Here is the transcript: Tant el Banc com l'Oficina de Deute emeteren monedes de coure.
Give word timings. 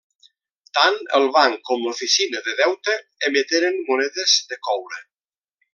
Tant 0.77 0.95
el 1.17 1.25
Banc 1.35 1.61
com 1.69 1.83
l'Oficina 1.89 2.41
de 2.49 2.57
Deute 2.63 2.97
emeteren 3.31 3.81
monedes 3.91 4.39
de 4.55 4.63
coure. 4.69 5.03